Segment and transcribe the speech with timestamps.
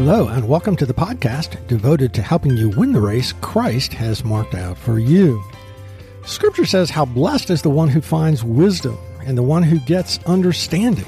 [0.00, 4.24] Hello, and welcome to the podcast devoted to helping you win the race Christ has
[4.24, 5.42] marked out for you.
[6.24, 10.20] Scripture says, How blessed is the one who finds wisdom and the one who gets
[10.24, 11.04] understanding.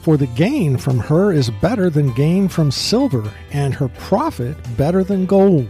[0.00, 5.04] For the gain from her is better than gain from silver, and her profit better
[5.04, 5.68] than gold.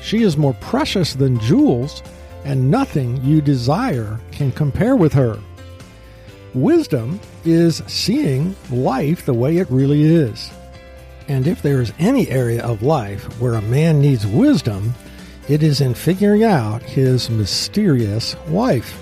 [0.00, 2.04] She is more precious than jewels,
[2.44, 5.36] and nothing you desire can compare with her.
[6.54, 10.52] Wisdom is seeing life the way it really is.
[11.28, 14.94] And if there is any area of life where a man needs wisdom,
[15.46, 18.98] it is in figuring out his mysterious wife.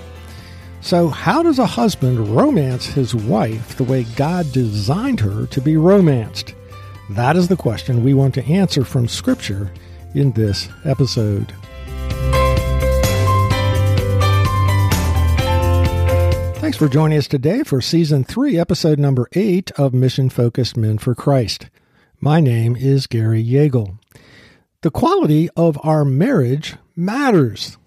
[0.81, 5.77] So, how does a husband romance his wife the way God designed her to be
[5.77, 6.55] romanced?
[7.11, 9.73] That is the question we want to answer from Scripture
[10.15, 11.53] in this episode.
[16.57, 20.99] Thanks for joining us today for Season 3, Episode number 8 of Mission Focused Men
[20.99, 21.69] for Christ.
[22.27, 24.01] My name is Gary Yeagle.
[24.81, 27.79] The quality of our marriage matters.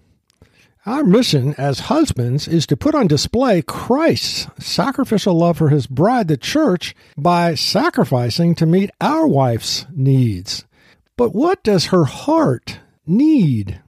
[0.86, 6.28] Our mission as husbands is to put on display Christ's sacrificial love for his bride,
[6.28, 10.64] the church, by sacrificing to meet our wife's needs.
[11.18, 13.82] But what does her heart need?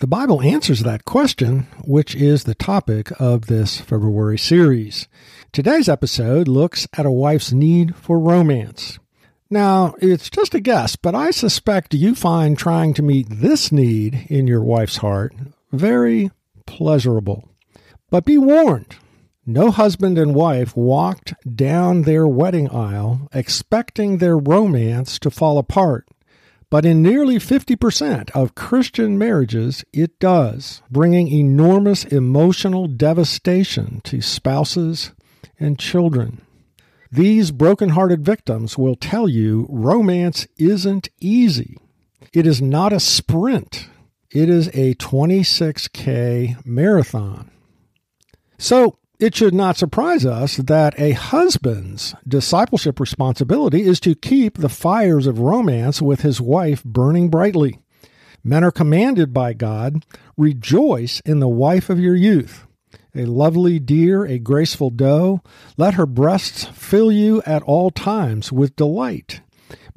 [0.00, 5.06] The Bible answers that question, which is the topic of this February series.
[5.52, 8.98] Today's episode looks at a wife's need for romance.
[9.48, 14.26] Now, it's just a guess, but I suspect you find trying to meet this need
[14.28, 15.34] in your wife's heart
[15.72, 16.30] very
[16.66, 17.48] pleasurable.
[18.10, 18.96] But be warned
[19.48, 26.08] no husband and wife walked down their wedding aisle expecting their romance to fall apart.
[26.68, 35.12] But in nearly 50% of Christian marriages, it does, bringing enormous emotional devastation to spouses
[35.60, 36.44] and children.
[37.10, 41.76] These broken-hearted victims will tell you romance isn't easy.
[42.32, 43.88] It is not a sprint.
[44.30, 47.50] It is a 26K marathon.
[48.58, 54.68] So, it should not surprise us that a husband's discipleship responsibility is to keep the
[54.68, 57.78] fires of romance with his wife burning brightly.
[58.44, 60.04] Men are commanded by God,
[60.36, 62.65] rejoice in the wife of your youth
[63.16, 65.42] a lovely deer, a graceful doe.
[65.76, 69.40] Let her breasts fill you at all times with delight.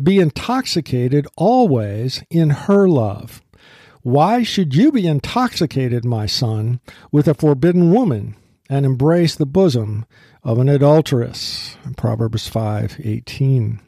[0.01, 3.41] Be intoxicated always in her love.
[4.01, 6.79] Why should you be intoxicated, my son,
[7.11, 8.35] with a forbidden woman,
[8.69, 10.05] and embrace the bosom
[10.43, 11.75] of an adulteress?
[11.97, 13.81] Proverbs 5:18.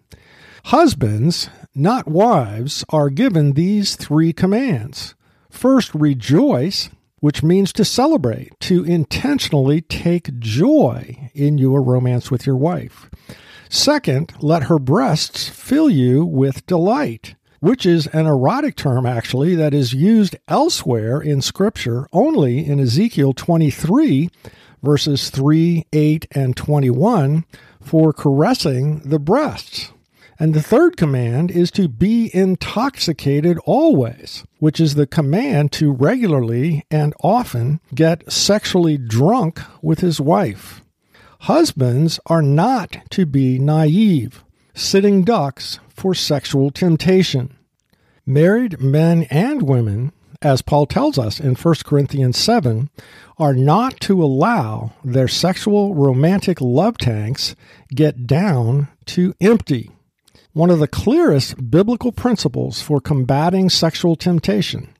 [0.65, 5.15] Husbands, not wives, are given these three commands.
[5.49, 6.89] First, rejoice
[7.21, 13.09] which means to celebrate, to intentionally take joy in your romance with your wife.
[13.69, 19.73] Second, let her breasts fill you with delight, which is an erotic term actually that
[19.73, 24.29] is used elsewhere in Scripture only in Ezekiel 23,
[24.83, 27.45] verses 3, 8, and 21
[27.79, 29.93] for caressing the breasts.
[30.41, 36.83] And the third command is to be intoxicated always, which is the command to regularly
[36.89, 40.81] and often get sexually drunk with his wife.
[41.41, 44.43] Husbands are not to be naive,
[44.73, 47.55] sitting ducks for sexual temptation.
[48.25, 52.89] Married men and women, as Paul tells us in 1 Corinthians 7,
[53.37, 57.55] are not to allow their sexual romantic love tanks
[57.93, 59.91] get down to empty.
[60.53, 64.93] One of the clearest biblical principles for combating sexual temptation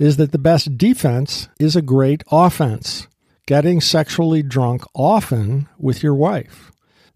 [0.00, 3.06] is that the best defense is a great offense.
[3.46, 6.72] Getting sexually drunk often with your wife.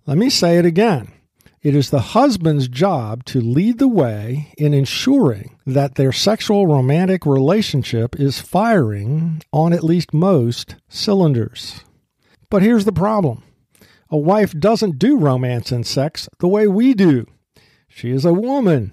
[0.07, 1.11] Let me say it again.
[1.63, 7.27] It is the husband's job to lead the way in ensuring that their sexual romantic
[7.27, 11.81] relationship is firing on at least most cylinders.
[12.51, 13.43] But here's the problem
[14.09, 17.27] a wife doesn't do romance and sex the way we do.
[17.91, 18.93] She is a woman.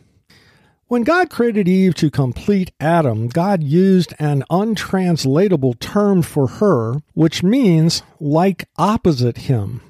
[0.87, 7.43] When God created Eve to complete Adam, God used an untranslatable term for her, which
[7.43, 9.81] means like opposite him.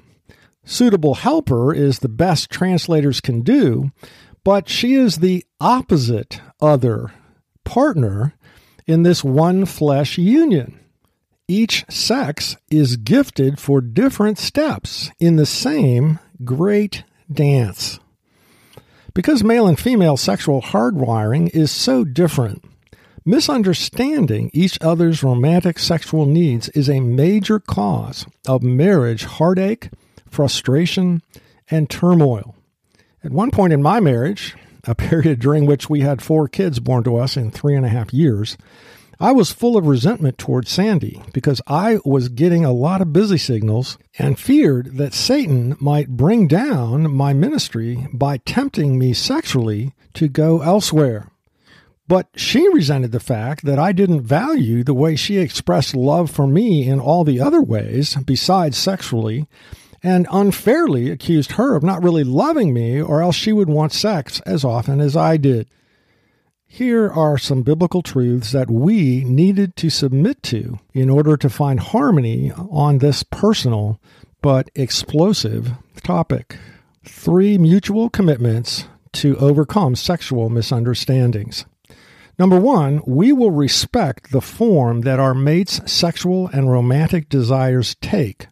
[0.64, 3.90] Suitable helper is the best translators can do,
[4.44, 7.12] but she is the opposite other
[7.64, 8.34] partner
[8.86, 10.78] in this one flesh union.
[11.46, 18.00] Each sex is gifted for different steps in the same great dance.
[19.18, 22.64] Because male and female sexual hardwiring is so different,
[23.24, 29.90] misunderstanding each other's romantic sexual needs is a major cause of marriage heartache,
[30.30, 31.20] frustration,
[31.68, 32.54] and turmoil.
[33.24, 34.54] At one point in my marriage,
[34.84, 37.88] a period during which we had four kids born to us in three and a
[37.88, 38.56] half years,
[39.20, 43.38] I was full of resentment towards Sandy because I was getting a lot of busy
[43.38, 50.28] signals and feared that Satan might bring down my ministry by tempting me sexually to
[50.28, 51.32] go elsewhere.
[52.06, 56.46] But she resented the fact that I didn't value the way she expressed love for
[56.46, 59.48] me in all the other ways besides sexually,
[60.00, 64.40] and unfairly accused her of not really loving me, or else she would want sex
[64.46, 65.68] as often as I did.
[66.70, 71.80] Here are some biblical truths that we needed to submit to in order to find
[71.80, 73.98] harmony on this personal
[74.42, 75.72] but explosive
[76.02, 76.58] topic.
[77.04, 78.84] Three mutual commitments
[79.14, 81.64] to overcome sexual misunderstandings.
[82.38, 88.46] Number one, we will respect the form that our mate's sexual and romantic desires take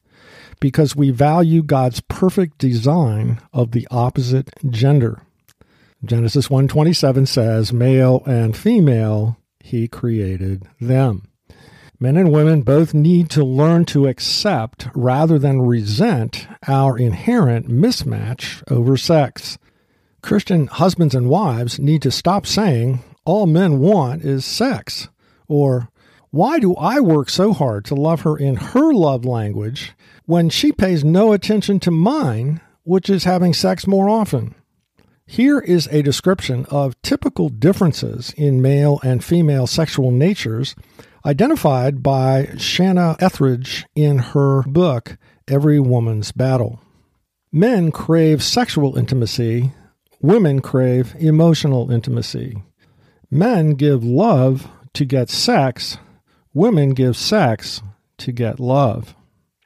[0.58, 5.20] because we value God's perfect design of the opposite gender.
[6.06, 11.22] Genesis 1:27 says, "Male and female he created them."
[11.98, 18.62] Men and women both need to learn to accept rather than resent our inherent mismatch
[18.70, 19.58] over sex.
[20.22, 25.08] Christian husbands and wives need to stop saying, all men want is sex.
[25.48, 25.88] Or,
[26.30, 29.92] why do I work so hard to love her in her love language
[30.26, 34.54] when she pays no attention to mine, which is having sex more often?
[35.28, 40.76] Here is a description of typical differences in male and female sexual natures
[41.24, 45.18] identified by Shannon Ethridge in her book,
[45.48, 46.80] Every Woman's Battle.
[47.50, 49.72] Men crave sexual intimacy,
[50.20, 52.62] women crave emotional intimacy.
[53.28, 55.98] Men give love to get sex,
[56.54, 57.82] women give sex
[58.18, 59.16] to get love.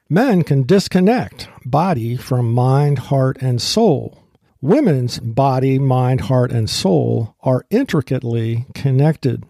[0.08, 4.19] Men can disconnect body from mind, heart, and soul.
[4.62, 9.44] Women's body, mind, heart, and soul are intricately connected.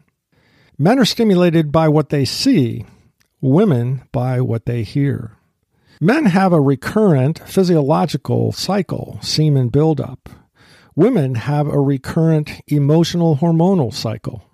[0.78, 2.84] Men are stimulated by what they see,
[3.40, 5.36] women by what they hear.
[6.00, 10.28] Men have a recurrent physiological cycle, semen buildup.
[10.94, 14.44] Women have a recurrent emotional hormonal cycle.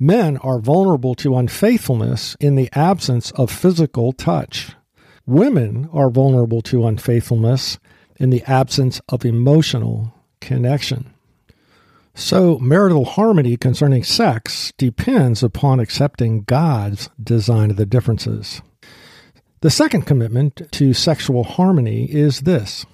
[0.00, 4.74] Men are vulnerable to unfaithfulness in the absence of physical touch.
[5.26, 7.78] Women are vulnerable to unfaithfulness
[8.22, 11.12] in the absence of emotional connection.
[12.14, 18.62] So, marital harmony concerning sex depends upon accepting God's design of the differences.
[19.60, 22.86] The second commitment to sexual harmony is this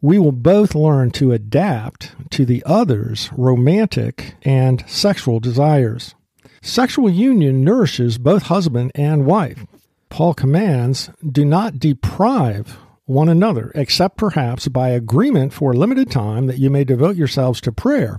[0.00, 6.16] we will both learn to adapt to the other's romantic and sexual desires.
[6.60, 9.64] Sexual union nourishes both husband and wife.
[10.08, 12.76] Paul commands do not deprive
[13.06, 17.60] one another, except perhaps by agreement for a limited time that you may devote yourselves
[17.60, 18.18] to prayer,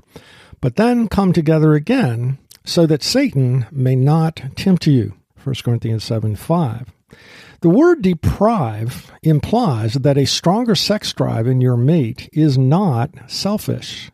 [0.62, 5.14] but then come together again so that Satan may not tempt you.
[5.44, 6.92] 1 Corinthians 7 5.
[7.62, 14.12] The word deprive implies that a stronger sex drive in your mate is not selfish.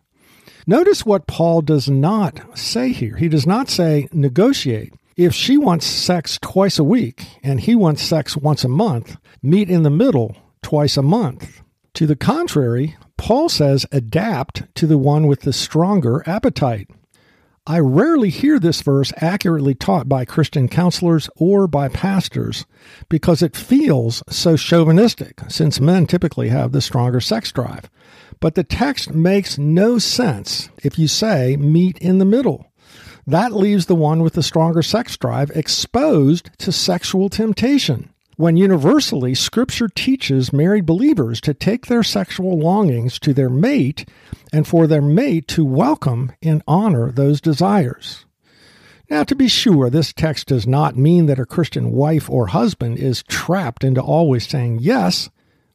[0.67, 3.15] Notice what Paul does not say here.
[3.15, 4.93] He does not say negotiate.
[5.17, 9.69] If she wants sex twice a week and he wants sex once a month, meet
[9.69, 11.61] in the middle twice a month.
[11.95, 16.89] To the contrary, Paul says adapt to the one with the stronger appetite.
[17.67, 22.65] I rarely hear this verse accurately taught by Christian counselors or by pastors
[23.09, 27.89] because it feels so chauvinistic, since men typically have the stronger sex drive.
[28.39, 32.71] But the text makes no sense if you say meet in the middle.
[33.27, 38.09] That leaves the one with the stronger sex drive exposed to sexual temptation
[38.39, 44.07] when universally Scripture teaches married believers to take their sexual longings to their mate
[44.53, 48.25] and for their mate to welcome and honor those desires.
[49.09, 52.97] Now, to be sure, this text does not mean that a Christian wife or husband
[52.97, 55.29] is trapped into always saying yes,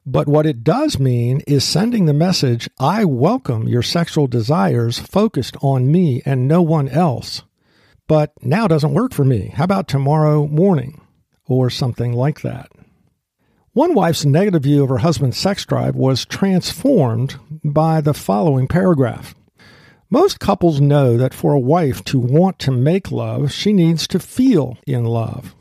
[0.06, 5.58] but what it does mean is sending the message I welcome your sexual desires focused
[5.60, 7.42] on me and no one else.
[8.06, 9.52] But now doesn't work for me.
[9.54, 11.03] How about tomorrow morning?
[11.46, 12.70] Or something like that.
[13.72, 19.34] One wife's negative view of her husband's sex drive was transformed by the following paragraph.
[20.10, 24.20] Most couples know that for a wife to want to make love, she needs to
[24.20, 25.56] feel in love.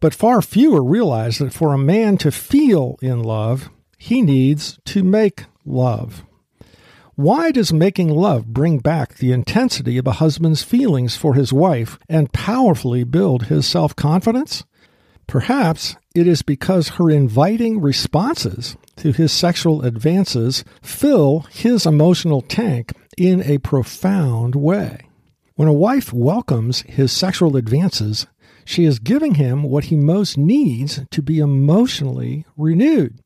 [0.00, 5.02] But far fewer realize that for a man to feel in love, he needs to
[5.02, 6.24] make love.
[7.14, 11.98] Why does making love bring back the intensity of a husband's feelings for his wife
[12.08, 14.64] and powerfully build his self confidence?
[15.28, 22.92] Perhaps it is because her inviting responses to his sexual advances fill his emotional tank
[23.18, 25.06] in a profound way.
[25.54, 28.26] When a wife welcomes his sexual advances,
[28.64, 33.20] she is giving him what he most needs to be emotionally renewed.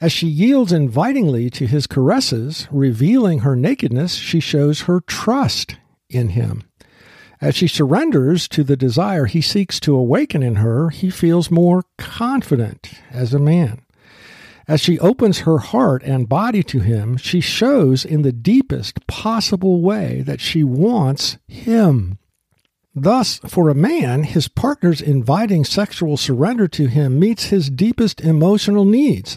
[0.00, 5.76] As she yields invitingly to his caresses, revealing her nakedness, she shows her trust
[6.08, 6.62] in him.
[7.42, 11.82] As she surrenders to the desire he seeks to awaken in her, he feels more
[11.98, 13.82] confident as a man.
[14.68, 19.82] As she opens her heart and body to him, she shows in the deepest possible
[19.82, 22.16] way that she wants him.
[22.94, 28.84] Thus, for a man, his partner's inviting sexual surrender to him meets his deepest emotional
[28.84, 29.36] needs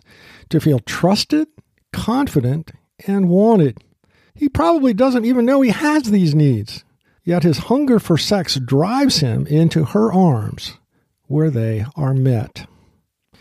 [0.49, 1.47] to feel trusted,
[1.91, 2.71] confident,
[3.07, 3.83] and wanted.
[4.35, 6.84] He probably doesn't even know he has these needs,
[7.25, 10.77] yet his hunger for sex drives him into her arms
[11.27, 12.67] where they are met.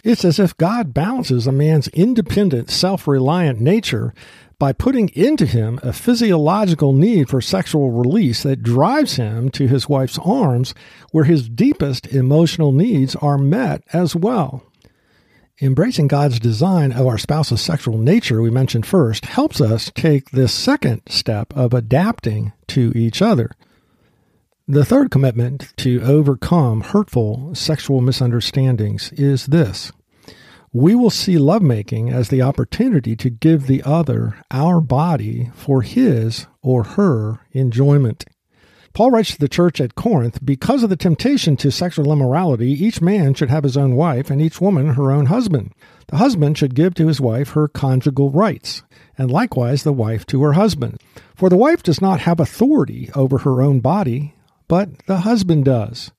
[0.03, 4.13] It's as if God balances a man's independent, self reliant nature
[4.59, 9.89] by putting into him a physiological need for sexual release that drives him to his
[9.89, 10.75] wife's arms,
[11.11, 14.63] where his deepest emotional needs are met as well.
[15.61, 20.53] Embracing God's design of our spouse's sexual nature, we mentioned first, helps us take this
[20.53, 23.51] second step of adapting to each other.
[24.67, 29.93] The third commitment to overcome hurtful sexual misunderstandings is this.
[30.73, 36.47] We will see lovemaking as the opportunity to give the other our body for his
[36.63, 38.25] or her enjoyment.
[38.95, 43.03] Paul writes to the church at Corinth because of the temptation to sexual immorality, each
[43.03, 45.75] man should have his own wife and each woman her own husband.
[46.07, 48.83] The husband should give to his wife her conjugal rights,
[49.19, 51.03] and likewise the wife to her husband.
[51.37, 54.33] For the wife does not have authority over her own body,
[54.69, 56.11] but the husband does.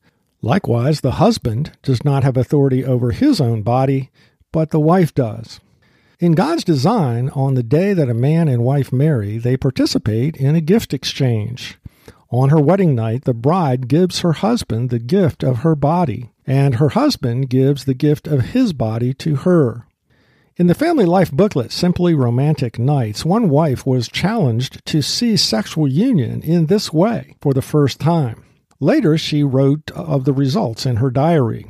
[0.41, 4.11] Likewise, the husband does not have authority over his own body,
[4.51, 5.59] but the wife does.
[6.19, 10.55] In God's design, on the day that a man and wife marry, they participate in
[10.55, 11.77] a gift exchange.
[12.29, 16.75] On her wedding night, the bride gives her husband the gift of her body, and
[16.75, 19.87] her husband gives the gift of his body to her.
[20.57, 25.85] In the family life booklet, Simply Romantic Nights, one wife was challenged to see sexual
[25.85, 28.45] union in this way for the first time.
[28.79, 31.65] Later, she wrote of the results in her diary.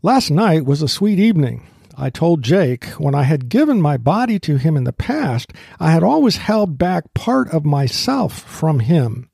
[0.00, 1.68] Last night was a sweet evening.
[1.94, 5.90] I told Jake when I had given my body to him in the past, I
[5.90, 9.28] had always held back part of myself from him.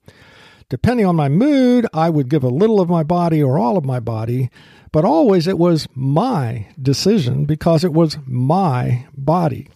[0.67, 3.85] Depending on my mood, I would give a little of my body or all of
[3.85, 4.49] my body,
[4.93, 9.67] but always it was my decision because it was my body.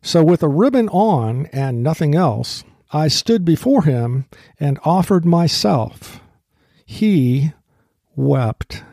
[0.00, 4.26] So, with a ribbon on and nothing else, I stood before him
[4.58, 6.20] and offered myself.
[6.86, 7.52] He
[8.14, 8.84] wept.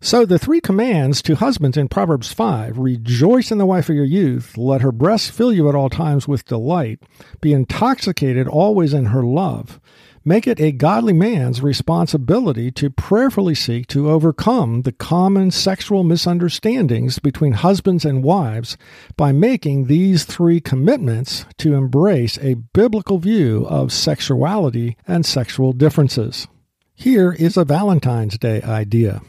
[0.00, 4.04] So the three commands to husbands in Proverbs 5 rejoice in the wife of your
[4.04, 7.00] youth, let her breasts fill you at all times with delight,
[7.40, 9.80] be intoxicated always in her love,
[10.26, 17.20] make it a godly man's responsibility to prayerfully seek to overcome the common sexual misunderstandings
[17.20, 18.76] between husbands and wives
[19.16, 26.48] by making these three commitments to embrace a biblical view of sexuality and sexual differences.
[26.92, 29.22] Here is a Valentine's Day idea.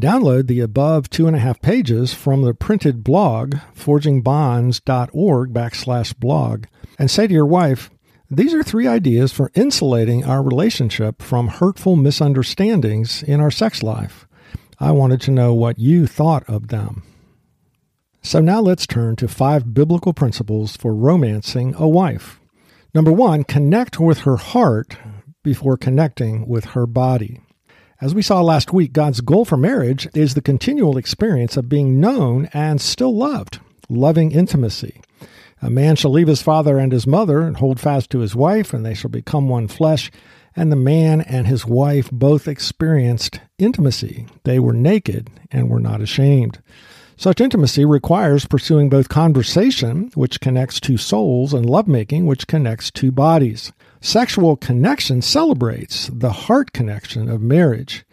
[0.00, 6.64] Download the above two and a half pages from the printed blog, forgingbonds.org backslash blog,
[6.98, 7.90] and say to your wife,
[8.34, 14.26] these are three ideas for insulating our relationship from hurtful misunderstandings in our sex life.
[14.78, 17.02] I wanted to know what you thought of them.
[18.22, 22.40] So now let's turn to five biblical principles for romancing a wife.
[22.94, 24.96] Number one, connect with her heart
[25.42, 27.40] before connecting with her body.
[28.00, 32.00] As we saw last week, God's goal for marriage is the continual experience of being
[32.00, 33.60] known and still loved,
[33.90, 35.02] loving intimacy.
[35.64, 38.74] A man shall leave his father and his mother and hold fast to his wife,
[38.74, 40.10] and they shall become one flesh.
[40.56, 44.26] And the man and his wife both experienced intimacy.
[44.42, 46.60] They were naked and were not ashamed.
[47.16, 53.12] Such intimacy requires pursuing both conversation, which connects two souls, and lovemaking, which connects two
[53.12, 53.72] bodies.
[54.00, 58.04] Sexual connection celebrates the heart connection of marriage.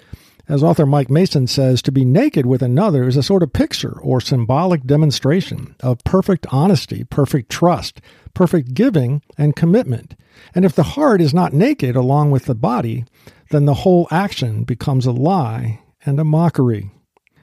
[0.50, 4.00] As author Mike Mason says, to be naked with another is a sort of picture
[4.02, 8.02] or symbolic demonstration of perfect honesty, perfect trust,
[8.34, 10.16] perfect giving, and commitment.
[10.56, 13.06] And if the heart is not naked along with the body,
[13.52, 16.90] then the whole action becomes a lie and a mockery.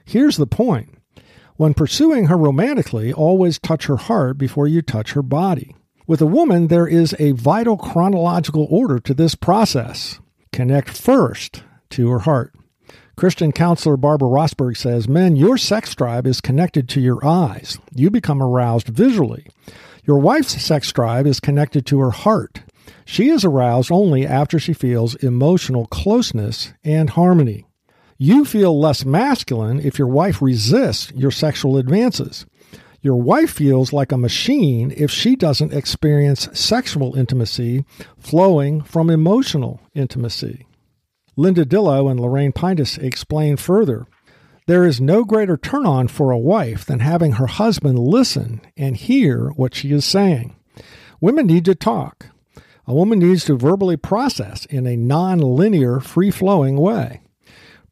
[0.03, 0.89] Here's the point
[1.55, 5.77] when pursuing her romantically, always touch her heart before you touch her body.
[6.07, 10.19] With a woman, there is a vital chronological order to this process.
[10.51, 12.53] Connect first to her heart.
[13.17, 17.79] Christian counselor Barbara Rosberg says, Men, your sex drive is connected to your eyes.
[17.91, 19.47] You become aroused visually.
[20.05, 22.61] Your wife's sex drive is connected to her heart.
[23.05, 27.65] She is aroused only after she feels emotional closeness and harmony.
[28.19, 32.45] You feel less masculine if your wife resists your sexual advances.
[33.01, 37.83] Your wife feels like a machine if she doesn't experience sexual intimacy
[38.19, 40.67] flowing from emotional intimacy.
[41.39, 44.07] Linda Dillow and Lorraine Pintus explain further.
[44.65, 48.97] There is no greater turn on for a wife than having her husband listen and
[48.97, 50.55] hear what she is saying.
[51.21, 52.27] Women need to talk.
[52.87, 57.21] A woman needs to verbally process in a non linear, free flowing way.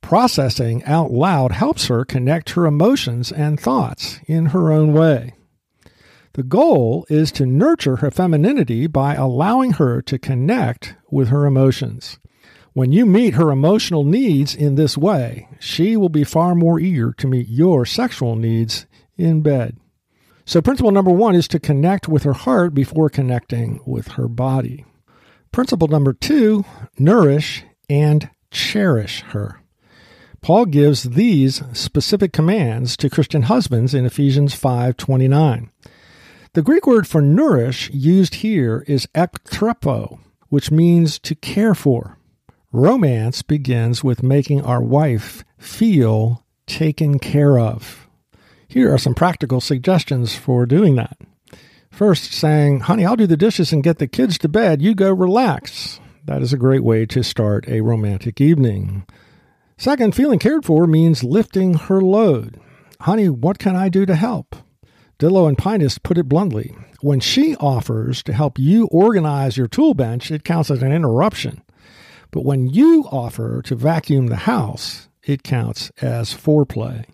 [0.02, 5.36] Processing out loud helps her connect her emotions and thoughts in her own way.
[6.34, 12.20] The goal is to nurture her femininity by allowing her to connect with her emotions.
[12.76, 17.14] When you meet her emotional needs in this way, she will be far more eager
[17.14, 19.78] to meet your sexual needs in bed.
[20.44, 24.84] So, principle number one is to connect with her heart before connecting with her body.
[25.54, 26.66] Principle number two
[27.00, 29.62] nourish and cherish her.
[30.42, 35.70] Paul gives these specific commands to Christian husbands in Ephesians 5:29.
[36.52, 42.18] The Greek word for nourish used here is ektrepo, which means to care for.
[42.76, 48.10] Romance begins with making our wife feel taken care of.
[48.68, 51.18] Here are some practical suggestions for doing that.
[51.90, 54.82] First, saying, Honey, I'll do the dishes and get the kids to bed.
[54.82, 56.02] You go relax.
[56.26, 59.06] That is a great way to start a romantic evening.
[59.78, 62.60] Second, feeling cared for means lifting her load.
[63.00, 64.54] Honey, what can I do to help?
[65.18, 66.76] Dillow and Pintus put it bluntly.
[67.00, 71.62] When she offers to help you organize your tool bench, it counts as an interruption.
[72.36, 77.06] But when you offer to vacuum the house, it counts as foreplay.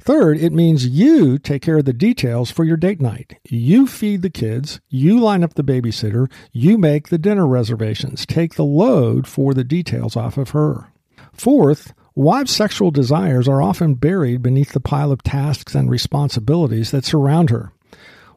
[0.00, 3.38] Third, it means you take care of the details for your date night.
[3.46, 8.24] You feed the kids, you line up the babysitter, you make the dinner reservations.
[8.24, 10.90] Take the load for the details off of her.
[11.34, 17.04] Fourth, wives' sexual desires are often buried beneath the pile of tasks and responsibilities that
[17.04, 17.73] surround her.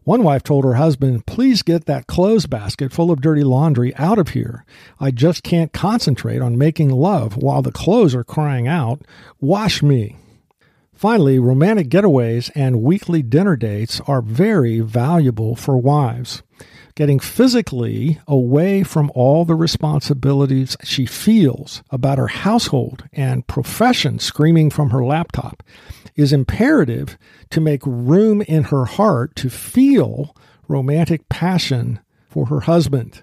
[0.08, 4.18] One wife told her husband, Please get that clothes basket full of dirty laundry out
[4.18, 4.64] of here.
[5.02, 9.02] I just can't concentrate on making love while the clothes are crying out,
[9.42, 10.16] Wash me.
[10.94, 16.42] Finally, romantic getaways and weekly dinner dates are very valuable for wives.
[16.98, 24.72] Getting physically away from all the responsibilities she feels about her household and profession screaming
[24.72, 25.62] from her laptop
[26.16, 27.16] is imperative
[27.52, 30.36] to make room in her heart to feel
[30.68, 33.22] romantic passion for her husband.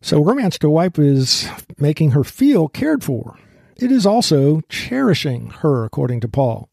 [0.00, 3.36] So, romance to wife is making her feel cared for.
[3.74, 6.68] It is also cherishing her, according to Paul.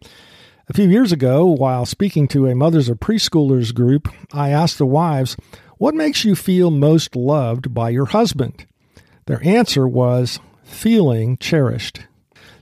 [0.69, 4.86] A few years ago, while speaking to a Mothers of Preschoolers group, I asked the
[4.86, 5.38] wives,
[5.78, 8.66] What makes you feel most loved by your husband?
[9.28, 12.02] Their answer was feeling cherished.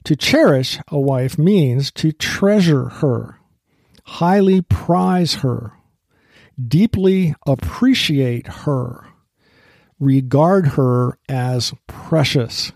[0.03, 3.39] To cherish a wife means to treasure her,
[4.03, 5.71] highly prize her,
[6.61, 9.07] deeply appreciate her,
[9.99, 12.73] regard her as precious.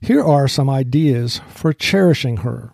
[0.00, 2.72] Here are some ideas for cherishing her.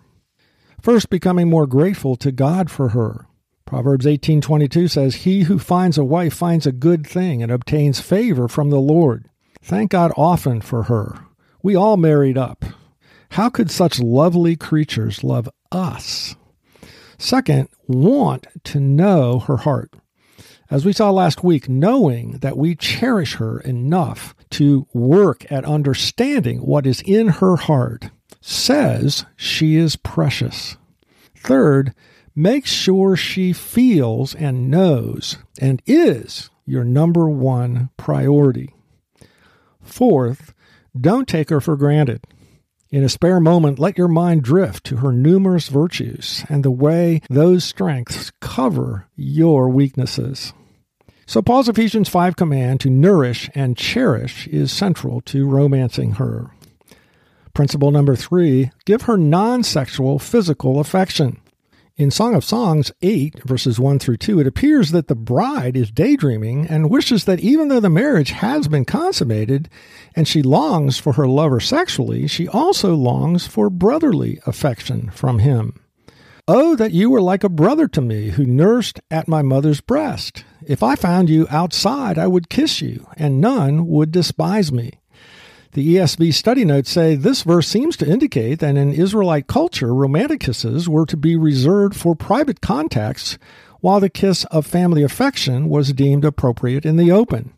[0.81, 3.27] First, becoming more grateful to God for her.
[3.65, 8.49] Proverbs 18:22 says, "He who finds a wife finds a good thing and obtains favor
[8.49, 9.29] from the Lord."
[9.63, 11.21] Thank God often for her.
[11.63, 12.65] We all married up.
[13.31, 16.35] How could such lovely creatures love us?
[17.17, 19.95] Second, want to know her heart.
[20.71, 26.59] As we saw last week, knowing that we cherish her enough to work at understanding
[26.59, 30.77] what is in her heart says she is precious.
[31.37, 31.95] Third,
[32.35, 38.75] make sure she feels and knows and is your number one priority.
[39.81, 40.55] Fourth,
[40.99, 42.25] don't take her for granted.
[42.91, 47.23] In a spare moment, let your mind drift to her numerous virtues and the way
[47.31, 50.53] those strengths cover your weaknesses.
[51.25, 56.51] So, Paul's Ephesians 5 command to nourish and cherish is central to romancing her.
[57.55, 61.41] Principle number three give her non sexual physical affection.
[61.99, 65.91] In Song of Songs 8, verses 1 through 2, it appears that the bride is
[65.91, 69.69] daydreaming and wishes that even though the marriage has been consummated
[70.17, 75.79] and she longs for her lover sexually, she also longs for brotherly affection from him.
[76.49, 80.45] Oh, that you were like a brother to me who nursed at my mother's breast.
[80.67, 84.93] If I found you outside, I would kiss you, and none would despise me.
[85.75, 90.41] The ESV study notes say this verse seems to indicate that in Israelite culture, romantic
[90.41, 93.39] kisses were to be reserved for private contacts
[93.81, 97.55] while the kiss of family affection was deemed appropriate in the open.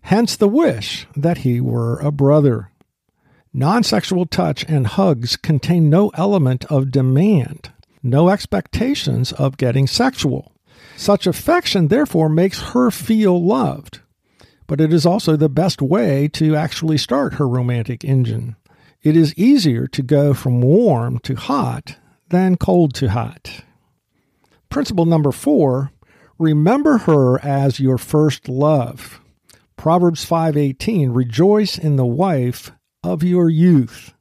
[0.00, 2.70] Hence the wish that he were a brother.
[3.52, 7.70] Non sexual touch and hugs contain no element of demand,
[8.02, 10.52] no expectations of getting sexual.
[10.96, 14.00] Such affection, therefore, makes her feel loved.
[14.68, 18.54] But it is also the best way to actually start her romantic engine.
[19.02, 21.96] It is easier to go from warm to hot
[22.28, 23.64] than cold to hot.
[24.68, 25.90] Principle number four
[26.38, 29.20] remember her as your first love.
[29.76, 32.70] Proverbs 5:18 Rejoice in the wife
[33.02, 34.12] of your youth.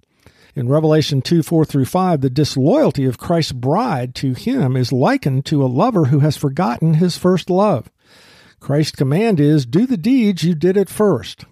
[0.55, 5.45] In Revelation 2 4 through 5, the disloyalty of Christ's bride to him is likened
[5.45, 7.91] to a lover who has forgotten his first love.
[8.59, 11.45] Christ's command is do the deeds you did at first.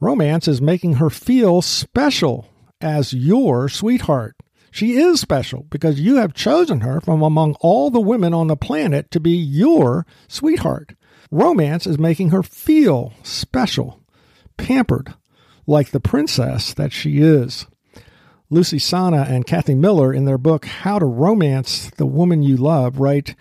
[0.00, 2.48] Romance is making her feel special
[2.80, 4.36] as your sweetheart.
[4.70, 8.56] She is special because you have chosen her from among all the women on the
[8.56, 10.94] planet to be your sweetheart.
[11.30, 14.00] Romance is making her feel special,
[14.56, 15.14] pampered,
[15.66, 17.66] like the princess that she is.
[18.50, 22.98] Lucy Sanna and Kathy Miller, in their book How to Romance the Woman You Love,
[22.98, 23.34] write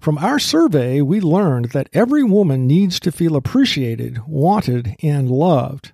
[0.00, 5.92] From our survey, we learned that every woman needs to feel appreciated, wanted, and loved.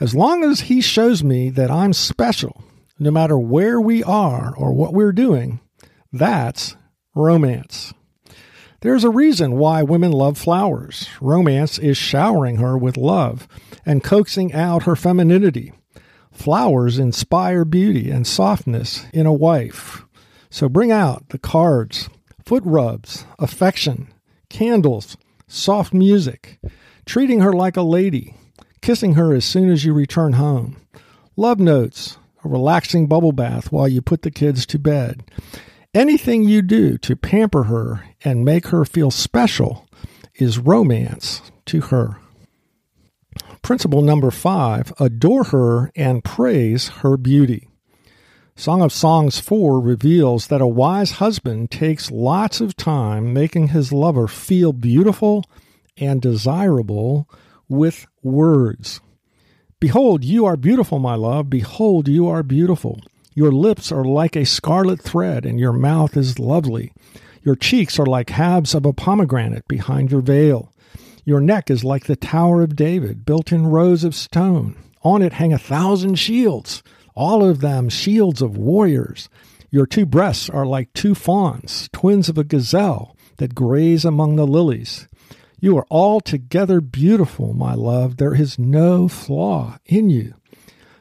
[0.00, 2.64] As long as he shows me that I'm special,
[2.98, 5.60] no matter where we are or what we're doing,
[6.10, 6.76] that's
[7.14, 7.92] romance.
[8.80, 11.06] There's a reason why women love flowers.
[11.20, 13.46] Romance is showering her with love
[13.84, 15.74] and coaxing out her femininity.
[16.32, 20.06] Flowers inspire beauty and softness in a wife.
[20.48, 22.08] So bring out the cards,
[22.46, 24.06] foot rubs, affection,
[24.48, 25.16] candles,
[25.48, 26.60] soft music,
[27.04, 28.36] treating her like a lady,
[28.80, 30.80] kissing her as soon as you return home,
[31.36, 35.24] love notes, a relaxing bubble bath while you put the kids to bed.
[35.92, 39.88] Anything you do to pamper her and make her feel special
[40.34, 42.18] is romance to her.
[43.62, 47.68] Principle number five adore her and praise her beauty.
[48.58, 53.92] Song of Songs 4 reveals that a wise husband takes lots of time making his
[53.92, 55.44] lover feel beautiful
[55.98, 57.28] and desirable
[57.68, 59.02] with words.
[59.78, 61.50] Behold, you are beautiful, my love.
[61.50, 62.98] Behold, you are beautiful.
[63.34, 66.94] Your lips are like a scarlet thread, and your mouth is lovely.
[67.42, 70.72] Your cheeks are like halves of a pomegranate behind your veil.
[71.26, 74.76] Your neck is like the Tower of David, built in rows of stone.
[75.02, 76.82] On it hang a thousand shields,
[77.16, 79.28] all of them shields of warriors.
[79.70, 84.46] Your two breasts are like two fawns, twins of a gazelle that graze among the
[84.46, 85.08] lilies.
[85.58, 88.18] You are altogether beautiful, my love.
[88.18, 90.34] There is no flaw in you.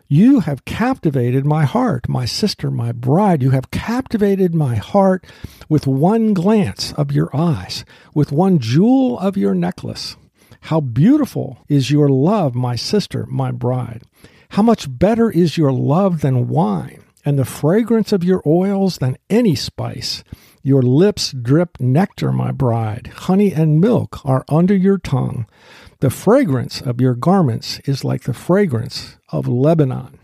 [0.08, 3.42] You have captivated my heart, my sister, my bride.
[3.42, 5.26] You have captivated my heart
[5.68, 10.16] with one glance of your eyes, with one jewel of your necklace.
[10.62, 14.04] How beautiful is your love, my sister, my bride.
[14.56, 19.18] How much better is your love than wine, and the fragrance of your oils than
[19.30, 20.24] any spice.
[20.64, 23.08] Your lips drip nectar, my bride.
[23.08, 25.46] Honey and milk are under your tongue.
[26.00, 30.18] The fragrance of your garments is like the fragrance of Lebanon.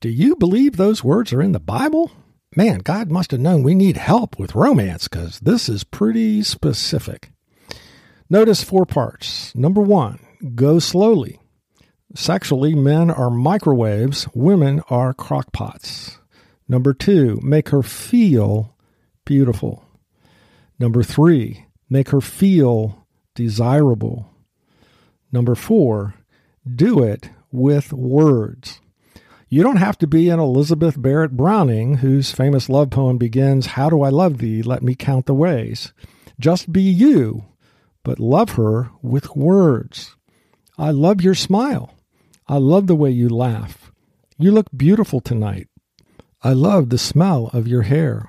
[0.00, 2.10] Do you believe those words are in the Bible?
[2.56, 7.30] Man, God must have known we need help with romance because this is pretty specific.
[8.28, 9.54] Notice four parts.
[9.54, 10.18] Number one,
[10.56, 11.38] go slowly.
[12.14, 16.18] Sexually, men are microwaves, women are crockpots.
[16.68, 18.76] Number two, make her feel
[19.24, 19.84] beautiful.
[20.78, 24.28] Number three, make her feel desirable.
[25.30, 26.14] Number four,
[26.66, 28.80] do it with words.
[29.48, 33.88] You don't have to be an Elizabeth Barrett Browning whose famous love poem begins, How
[33.88, 34.62] do I love thee?
[34.62, 35.92] Let me count the ways.
[36.40, 37.44] Just be you,
[38.02, 40.16] but love her with words.
[40.78, 41.94] I love your smile.
[42.50, 43.92] I love the way you laugh.
[44.36, 45.68] You look beautiful tonight.
[46.42, 48.28] I love the smell of your hair.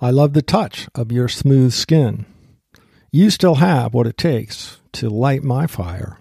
[0.00, 2.26] I love the touch of your smooth skin.
[3.12, 6.18] You still have what it takes to light my fire.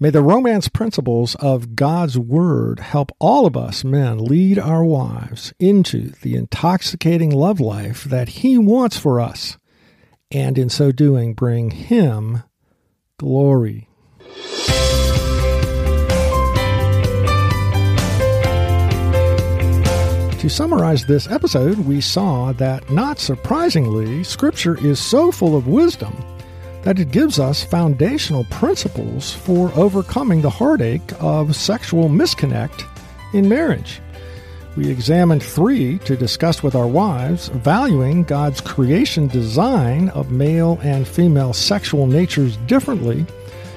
[0.00, 5.52] May the romance principles of God's Word help all of us men lead our wives
[5.58, 9.58] into the intoxicating love life that He wants for us,
[10.30, 12.44] and in so doing, bring Him
[13.18, 13.90] glory.
[20.38, 26.16] To summarize this episode, we saw that, not surprisingly, Scripture is so full of wisdom
[26.84, 32.84] that it gives us foundational principles for overcoming the heartache of sexual misconnect
[33.34, 34.00] in marriage.
[34.76, 41.08] We examined three to discuss with our wives, valuing God's creation design of male and
[41.08, 43.26] female sexual natures differently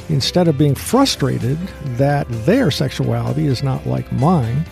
[0.10, 1.58] instead of being frustrated
[1.98, 4.64] that their sexuality is not like mine.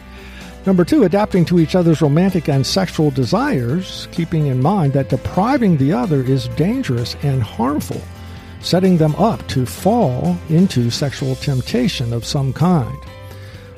[0.70, 5.78] Number two, adapting to each other's romantic and sexual desires, keeping in mind that depriving
[5.78, 8.00] the other is dangerous and harmful,
[8.62, 12.96] setting them up to fall into sexual temptation of some kind.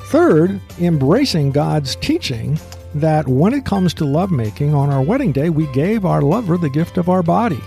[0.08, 2.60] Third, embracing God's teaching
[2.93, 6.69] that when it comes to lovemaking on our wedding day, we gave our lover the
[6.69, 7.62] gift of our body.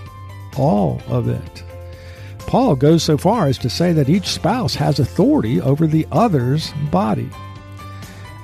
[0.58, 1.64] All of it.
[2.40, 6.72] Paul goes so far as to say that each spouse has authority over the other's
[6.90, 7.30] body.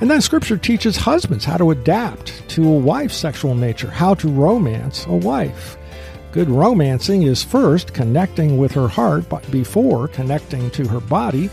[0.00, 4.28] And then Scripture teaches husbands how to adapt to a wife's sexual nature, how to
[4.28, 5.76] romance a wife.
[6.32, 11.50] Good romancing is first connecting with her heart before connecting to her body.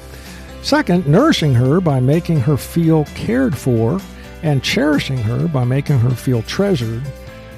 [0.62, 4.00] Second, nourishing her by making her feel cared for
[4.44, 7.04] and cherishing her by making her feel treasured.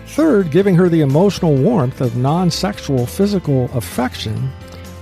[0.07, 4.49] Third, giving her the emotional warmth of non sexual physical affection.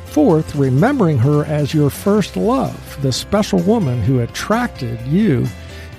[0.06, 5.47] Fourth, remembering her as your first love, the special woman who attracted you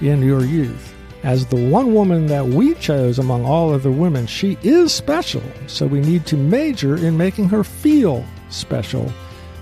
[0.01, 0.95] in your youth.
[1.25, 5.87] As the one woman that we chose among all other women, she is special, so
[5.87, 9.13] we need to major in making her feel special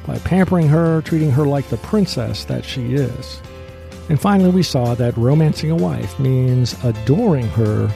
[0.07, 3.41] by pampering her, treating her like the princess that she is.
[4.09, 7.91] And finally, we saw that romancing a wife means adoring her,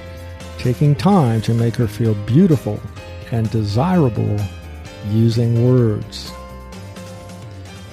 [0.58, 2.80] taking time to make her feel beautiful
[3.30, 4.36] and desirable
[5.10, 6.32] using words.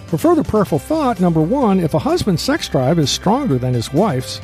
[0.08, 3.92] For further prayerful thought, number one, if a husband's sex drive is stronger than his
[3.92, 4.38] wife's,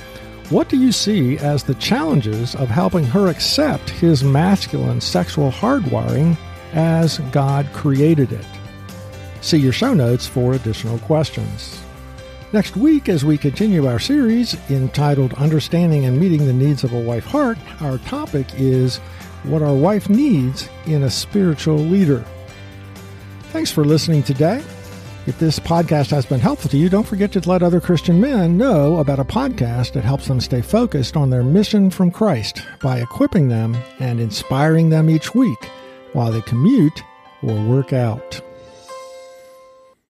[0.49, 6.37] what do you see as the challenges of helping her accept his masculine sexual hardwiring
[6.73, 8.45] as God created it?
[9.39, 11.81] See your show notes for additional questions.
[12.51, 16.99] Next week, as we continue our series entitled Understanding and Meeting the Needs of a
[16.99, 18.97] Wife Heart, our topic is
[19.43, 22.23] what our wife needs in a spiritual leader.
[23.53, 24.61] Thanks for listening today.
[25.25, 28.57] If this podcast has been helpful to you, don't forget to let other Christian men
[28.57, 32.99] know about a podcast that helps them stay focused on their mission from Christ by
[32.99, 35.69] equipping them and inspiring them each week
[36.11, 37.03] while they commute
[37.41, 38.41] or work out.